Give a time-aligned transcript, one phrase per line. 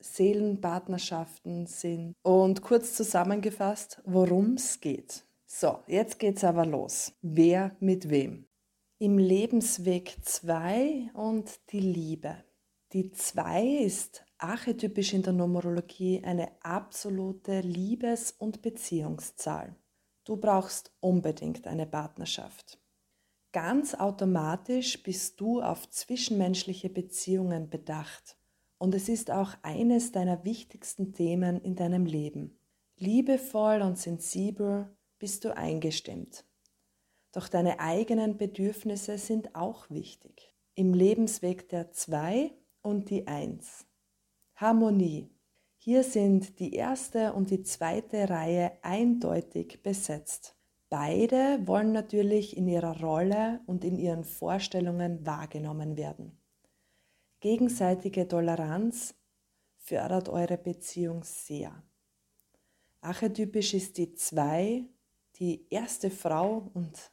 [0.00, 2.14] Seelenpartnerschaften sind.
[2.22, 5.24] Und kurz zusammengefasst, worum es geht.
[5.46, 7.12] So, jetzt geht's aber los.
[7.22, 8.46] Wer mit wem?
[8.98, 12.44] Im Lebensweg 2 und die Liebe.
[12.92, 19.76] Die 2 ist archetypisch in der Numerologie eine absolute Liebes- und Beziehungszahl.
[20.24, 22.78] Du brauchst unbedingt eine Partnerschaft.
[23.52, 28.36] Ganz automatisch bist du auf zwischenmenschliche Beziehungen bedacht.
[28.78, 32.58] Und es ist auch eines deiner wichtigsten Themen in deinem Leben.
[32.96, 36.44] Liebevoll und sensibel bist du eingestimmt.
[37.32, 40.54] Doch deine eigenen Bedürfnisse sind auch wichtig.
[40.74, 42.52] Im Lebensweg der zwei
[42.82, 43.86] und die eins.
[44.54, 45.30] Harmonie.
[45.76, 50.56] Hier sind die erste und die zweite Reihe eindeutig besetzt.
[50.88, 56.40] Beide wollen natürlich in ihrer Rolle und in ihren Vorstellungen wahrgenommen werden.
[57.40, 59.14] Gegenseitige Toleranz
[59.76, 61.82] fördert eure Beziehung sehr.
[63.00, 64.84] Archetypisch ist die zwei
[65.36, 67.12] die erste Frau und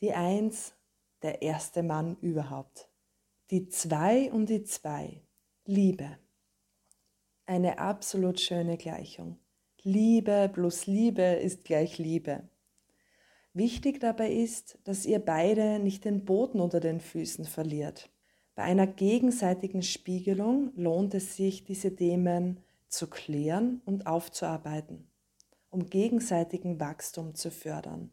[0.00, 0.74] die eins
[1.22, 2.90] der erste Mann überhaupt.
[3.50, 5.22] Die zwei und die zwei.
[5.64, 6.18] Liebe.
[7.46, 9.38] Eine absolut schöne Gleichung.
[9.82, 12.48] Liebe plus Liebe ist gleich Liebe.
[13.52, 18.10] Wichtig dabei ist, dass ihr beide nicht den Boden unter den Füßen verliert.
[18.56, 25.10] Bei einer gegenseitigen Spiegelung lohnt es sich, diese Themen zu klären und aufzuarbeiten,
[25.68, 28.10] um gegenseitigen Wachstum zu fördern.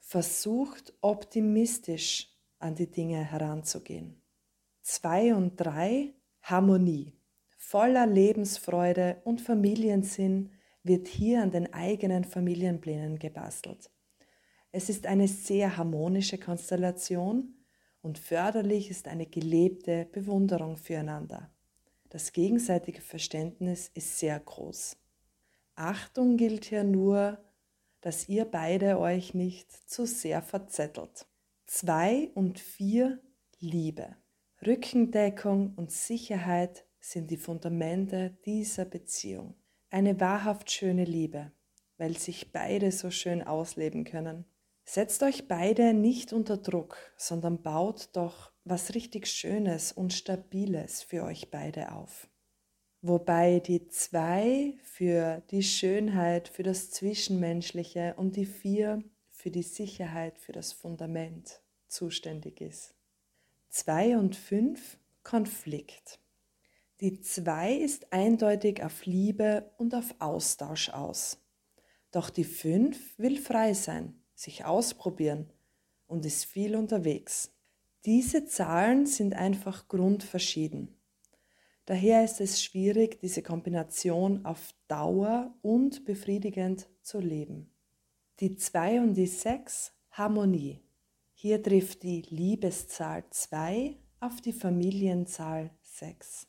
[0.00, 4.20] Versucht optimistisch an die Dinge heranzugehen.
[4.82, 7.14] Zwei und drei Harmonie.
[7.56, 10.50] Voller Lebensfreude und Familiensinn
[10.82, 13.90] wird hier an den eigenen Familienplänen gebastelt.
[14.72, 17.63] Es ist eine sehr harmonische Konstellation
[18.04, 21.50] und förderlich ist eine gelebte Bewunderung füreinander.
[22.10, 24.98] Das gegenseitige Verständnis ist sehr groß.
[25.74, 27.38] Achtung gilt hier nur,
[28.02, 31.26] dass ihr beide euch nicht zu sehr verzettelt.
[31.66, 33.20] Zwei und vier
[33.58, 34.14] Liebe.
[34.64, 39.54] Rückendeckung und Sicherheit sind die Fundamente dieser Beziehung.
[39.88, 41.52] Eine wahrhaft schöne Liebe,
[41.96, 44.44] weil sich beide so schön ausleben können.
[44.84, 51.24] Setzt euch beide nicht unter Druck, sondern baut doch was richtig Schönes und Stabiles für
[51.24, 52.28] euch beide auf.
[53.00, 60.38] Wobei die zwei für die Schönheit, für das Zwischenmenschliche und die vier für die Sicherheit,
[60.38, 62.94] für das Fundament zuständig ist.
[63.68, 66.18] Zwei und fünf Konflikt.
[67.00, 71.38] Die zwei ist eindeutig auf Liebe und auf Austausch aus.
[72.10, 75.52] Doch die fünf will frei sein, sich ausprobieren
[76.06, 77.52] und ist viel unterwegs.
[78.04, 80.94] Diese Zahlen sind einfach grundverschieden.
[81.86, 87.70] Daher ist es schwierig, diese Kombination auf Dauer und befriedigend zu leben.
[88.40, 90.82] Die 2 und die 6 Harmonie.
[91.32, 96.46] Hier trifft die Liebeszahl 2 auf die Familienzahl 6.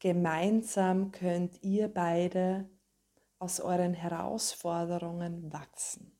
[0.00, 2.68] Gemeinsam könnt ihr beide
[3.38, 6.12] aus euren Herausforderungen wachsen.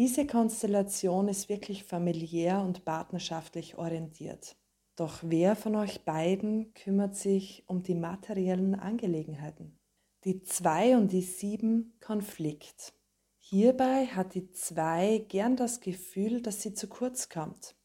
[0.00, 4.56] Diese Konstellation ist wirklich familiär und partnerschaftlich orientiert.
[4.96, 9.78] Doch wer von euch beiden kümmert sich um die materiellen Angelegenheiten?
[10.24, 12.94] Die 2 und die 7 Konflikt.
[13.36, 17.76] Hierbei hat die 2 gern das Gefühl, dass sie zu kurz kommt.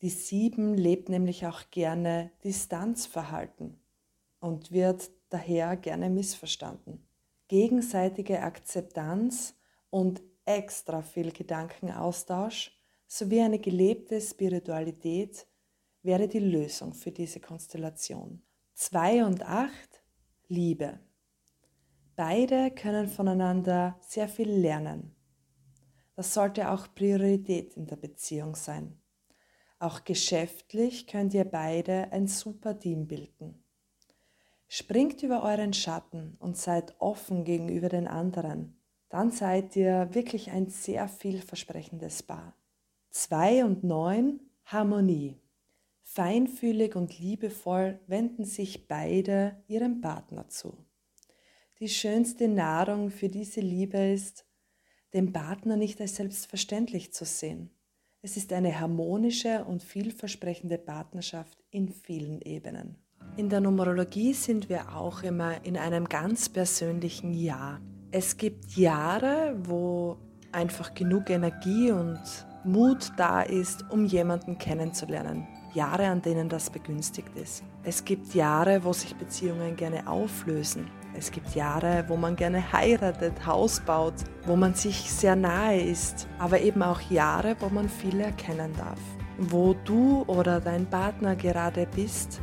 [0.00, 3.80] Die 7 lebt nämlich auch gerne Distanzverhalten
[4.38, 7.04] und wird daher gerne missverstanden.
[7.48, 9.56] Gegenseitige Akzeptanz
[9.90, 12.72] und extra viel Gedankenaustausch
[13.06, 15.46] sowie eine gelebte Spiritualität
[16.02, 18.42] wäre die Lösung für diese Konstellation.
[18.74, 19.70] 2 und 8
[20.48, 21.00] Liebe.
[22.16, 25.14] Beide können voneinander sehr viel lernen.
[26.14, 29.00] Das sollte auch Priorität in der Beziehung sein.
[29.78, 33.64] Auch geschäftlich könnt ihr beide ein super Team bilden.
[34.68, 38.80] Springt über euren Schatten und seid offen gegenüber den anderen.
[39.14, 42.56] Dann seid ihr wirklich ein sehr vielversprechendes Paar.
[43.10, 45.36] 2 und 9 Harmonie.
[46.02, 50.76] Feinfühlig und liebevoll wenden sich beide ihrem Partner zu.
[51.78, 54.46] Die schönste Nahrung für diese Liebe ist,
[55.12, 57.70] den Partner nicht als selbstverständlich zu sehen.
[58.20, 62.96] Es ist eine harmonische und vielversprechende Partnerschaft in vielen Ebenen.
[63.36, 67.80] In der Numerologie sind wir auch immer in einem ganz persönlichen Jahr.
[68.16, 70.16] Es gibt Jahre, wo
[70.52, 72.20] einfach genug Energie und
[72.62, 75.48] Mut da ist, um jemanden kennenzulernen.
[75.72, 77.64] Jahre, an denen das begünstigt ist.
[77.82, 80.86] Es gibt Jahre, wo sich Beziehungen gerne auflösen.
[81.18, 84.14] Es gibt Jahre, wo man gerne heiratet, Haus baut,
[84.46, 89.00] wo man sich sehr nahe ist, aber eben auch Jahre, wo man viel erkennen darf.
[89.38, 92.40] Wo du oder dein Partner gerade bist,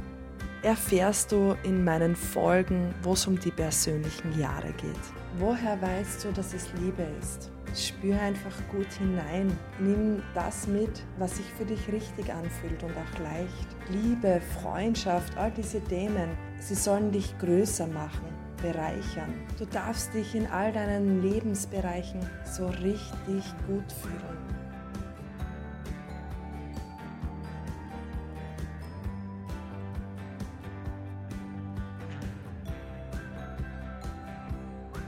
[0.63, 5.20] erfährst du in meinen Folgen, wo es um die persönlichen Jahre geht.
[5.37, 7.51] Woher weißt du, dass es Liebe ist?
[7.73, 9.57] Spür einfach gut hinein.
[9.79, 13.67] Nimm das mit, was sich für dich richtig anfühlt und auch leicht.
[13.89, 16.29] Liebe, Freundschaft, all diese Themen,
[16.59, 18.27] sie sollen dich größer machen
[18.61, 19.33] bereichern.
[19.57, 24.60] Du darfst dich in all deinen Lebensbereichen so richtig gut fühlen.